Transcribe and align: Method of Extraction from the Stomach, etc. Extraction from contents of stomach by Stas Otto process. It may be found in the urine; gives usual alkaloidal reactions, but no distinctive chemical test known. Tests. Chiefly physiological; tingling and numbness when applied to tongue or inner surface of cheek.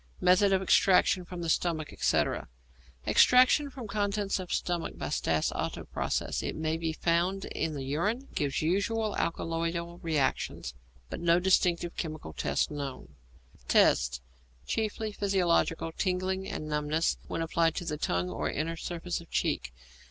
Method 0.19 0.51
of 0.51 0.63
Extraction 0.63 1.23
from 1.25 1.43
the 1.43 1.47
Stomach, 1.59 1.93
etc. 1.93 2.47
Extraction 3.05 3.69
from 3.69 3.87
contents 3.87 4.39
of 4.39 4.51
stomach 4.51 4.97
by 4.97 5.09
Stas 5.09 5.51
Otto 5.51 5.83
process. 5.83 6.41
It 6.41 6.55
may 6.55 6.75
be 6.75 6.91
found 6.91 7.45
in 7.45 7.75
the 7.75 7.83
urine; 7.83 8.27
gives 8.33 8.63
usual 8.63 9.15
alkaloidal 9.15 9.99
reactions, 10.01 10.73
but 11.11 11.19
no 11.19 11.39
distinctive 11.39 11.95
chemical 11.97 12.33
test 12.33 12.71
known. 12.71 13.09
Tests. 13.67 14.21
Chiefly 14.65 15.11
physiological; 15.11 15.91
tingling 15.91 16.47
and 16.49 16.67
numbness 16.67 17.19
when 17.27 17.43
applied 17.43 17.75
to 17.75 17.95
tongue 17.97 18.27
or 18.31 18.49
inner 18.49 18.77
surface 18.77 19.21
of 19.21 19.29
cheek. 19.29 19.71